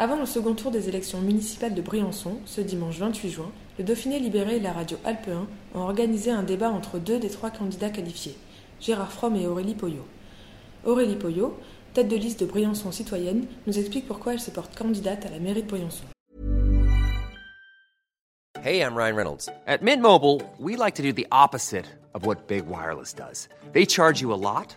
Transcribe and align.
Avant 0.00 0.14
le 0.14 0.26
second 0.26 0.54
tour 0.54 0.70
des 0.70 0.88
élections 0.88 1.20
municipales 1.20 1.74
de 1.74 1.82
Briançon, 1.82 2.38
ce 2.46 2.60
dimanche 2.60 2.98
28 2.98 3.30
juin, 3.30 3.50
le 3.78 3.84
Dauphiné 3.84 4.20
libéré 4.20 4.58
et 4.58 4.60
la 4.60 4.72
radio 4.72 4.96
Alpe 5.04 5.26
1 5.26 5.76
ont 5.76 5.82
organisé 5.82 6.30
un 6.30 6.44
débat 6.44 6.70
entre 6.70 7.00
deux 7.00 7.18
des 7.18 7.28
trois 7.28 7.50
candidats 7.50 7.90
qualifiés, 7.90 8.36
Gérard 8.80 9.10
Fromm 9.10 9.34
et 9.34 9.48
Aurélie 9.48 9.74
Poyot. 9.74 10.06
Aurélie 10.84 11.16
Poyot, 11.16 11.58
tête 11.94 12.06
de 12.06 12.14
liste 12.14 12.38
de 12.38 12.46
Briançon 12.46 12.92
citoyenne, 12.92 13.46
nous 13.66 13.76
explique 13.76 14.06
pourquoi 14.06 14.34
elle 14.34 14.40
se 14.40 14.52
porte 14.52 14.78
candidate 14.78 15.26
à 15.26 15.30
la 15.30 15.40
mairie 15.40 15.64
de 15.64 15.68
Briançon. 15.68 16.04
Hey, 18.62 18.80
I'm 18.80 18.94
Ryan 18.94 19.16
Reynolds. 19.16 19.48
At 19.66 19.82
Mint 19.82 20.00
Mobile, 20.00 20.42
we 20.60 20.76
like 20.76 20.94
to 20.94 21.02
do 21.02 21.12
the 21.12 21.26
opposite 21.32 21.86
of 22.14 22.24
what 22.24 22.46
Big 22.46 22.68
Wireless 22.68 23.12
does. 23.12 23.48
They 23.72 23.84
charge 23.84 24.20
you 24.20 24.32
a 24.32 24.38
lot, 24.38 24.76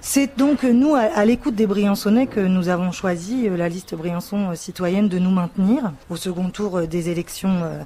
C'est 0.00 0.38
donc 0.38 0.62
nous, 0.62 0.94
à, 0.94 1.00
à 1.00 1.24
l'écoute 1.24 1.54
des 1.54 1.66
Briançonnais, 1.66 2.26
que 2.26 2.40
nous 2.40 2.68
avons 2.68 2.92
choisi 2.92 3.48
euh, 3.48 3.56
la 3.56 3.68
liste 3.68 3.94
Briançon 3.94 4.50
euh, 4.50 4.54
citoyenne 4.54 5.08
de 5.08 5.18
nous 5.18 5.30
maintenir. 5.30 5.92
Au 6.10 6.16
second 6.16 6.50
tour 6.50 6.78
euh, 6.78 6.86
des 6.86 7.08
élections 7.10 7.50
euh, 7.62 7.82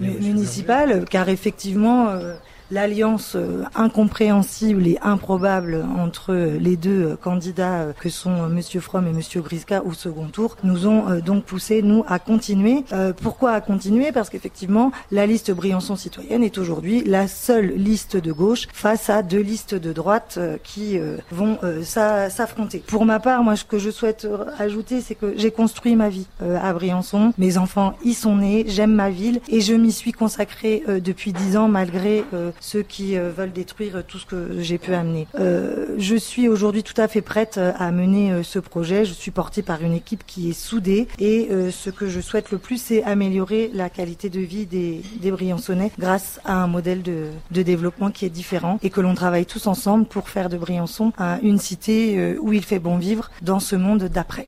mu- 0.00 0.08
municipales, 0.28 1.04
car 1.08 1.28
effectivement, 1.28 2.08
euh, 2.08 2.34
l'alliance 2.70 3.32
euh, 3.36 3.64
incompréhensible 3.74 4.86
et 4.86 4.98
improbable 5.02 5.84
entre 5.98 6.32
euh, 6.32 6.58
les 6.58 6.76
deux 6.76 7.02
euh, 7.12 7.16
candidats 7.16 7.86
que 7.98 8.08
sont 8.08 8.48
Monsieur 8.48 8.80
Fromm 8.80 9.06
et 9.06 9.12
Monsieur 9.12 9.40
Griska 9.40 9.82
au 9.84 9.92
second 9.92 10.26
tour 10.26 10.56
nous 10.64 10.86
ont 10.86 11.04
donc 11.24 11.44
poussé 11.44 11.82
nous 11.82 12.04
à 12.08 12.18
continuer. 12.18 12.84
Euh, 12.92 13.12
pourquoi 13.12 13.52
à 13.52 13.60
continuer? 13.60 14.12
Parce 14.12 14.30
qu'effectivement 14.30 14.92
la 15.10 15.26
liste 15.26 15.50
Briançon 15.52 15.96
citoyenne 15.96 16.42
est 16.42 16.58
aujourd'hui 16.58 17.02
la 17.04 17.28
seule 17.28 17.72
liste 17.76 18.16
de 18.16 18.32
gauche 18.32 18.68
face 18.72 19.08
à 19.10 19.22
deux 19.22 19.40
listes 19.40 19.74
de 19.74 19.92
droite 19.92 20.38
qui 20.64 20.98
euh, 20.98 21.16
vont 21.30 21.58
euh, 21.62 21.82
s'a- 21.82 22.30
s'affronter. 22.30 22.82
Pour 22.86 23.04
ma 23.04 23.20
part, 23.20 23.42
moi 23.42 23.56
ce 23.56 23.64
que 23.64 23.78
je 23.78 23.90
souhaite 23.90 24.26
ajouter, 24.58 25.00
c'est 25.00 25.14
que 25.14 25.34
j'ai 25.36 25.50
construit 25.50 25.96
ma 25.96 26.08
vie 26.08 26.26
à 26.40 26.72
Briançon. 26.72 27.32
Mes 27.38 27.58
enfants 27.58 27.94
y 28.04 28.14
sont 28.14 28.36
nés, 28.36 28.64
j'aime 28.68 28.92
ma 28.94 29.10
ville 29.10 29.40
et 29.48 29.60
je 29.60 29.74
m'y 29.74 29.92
suis 29.92 30.12
consacrée 30.12 30.82
depuis 30.88 31.32
dix 31.32 31.56
ans 31.56 31.68
malgré 31.68 32.24
ceux 32.62 32.82
qui 32.82 33.18
euh, 33.18 33.30
veulent 33.30 33.52
détruire 33.52 33.96
euh, 33.96 34.02
tout 34.06 34.18
ce 34.18 34.24
que 34.26 34.60
j'ai 34.60 34.78
pu 34.78 34.94
amener. 34.94 35.26
Euh, 35.38 35.94
je 35.98 36.16
suis 36.16 36.48
aujourd'hui 36.48 36.82
tout 36.82 36.98
à 36.98 37.08
fait 37.08 37.20
prête 37.20 37.58
euh, 37.58 37.72
à 37.78 37.90
mener 37.92 38.42
ce 38.42 38.58
projet. 38.58 39.04
Je 39.04 39.12
suis 39.12 39.30
portée 39.30 39.62
par 39.62 39.82
une 39.82 39.92
équipe 39.92 40.24
qui 40.26 40.48
est 40.48 40.52
soudée 40.54 41.08
et 41.18 41.48
euh, 41.50 41.70
ce 41.70 41.90
que 41.90 42.08
je 42.08 42.20
souhaite 42.20 42.50
le 42.52 42.58
plus, 42.58 42.80
c'est 42.80 43.02
améliorer 43.02 43.70
la 43.74 43.90
qualité 43.90 44.30
de 44.30 44.40
vie 44.40 44.64
des, 44.66 45.02
des 45.20 45.30
Briançonnais 45.30 45.90
grâce 45.98 46.40
à 46.44 46.62
un 46.62 46.66
modèle 46.68 47.02
de, 47.02 47.26
de 47.50 47.62
développement 47.62 48.10
qui 48.10 48.24
est 48.24 48.30
différent 48.30 48.78
et 48.82 48.90
que 48.90 49.00
l'on 49.00 49.14
travaille 49.14 49.46
tous 49.46 49.66
ensemble 49.66 50.06
pour 50.06 50.28
faire 50.28 50.48
de 50.48 50.56
Briançon 50.56 51.12
un- 51.18 51.40
une 51.42 51.58
cité 51.58 52.38
où 52.38 52.52
il 52.52 52.62
fait 52.62 52.78
bon 52.78 52.96
vivre 52.98 53.30
dans 53.42 53.58
ce 53.60 53.74
monde 53.76 54.04
d'après. 54.04 54.46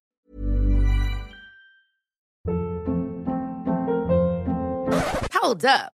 Hold 5.42 5.64
up. 5.66 5.93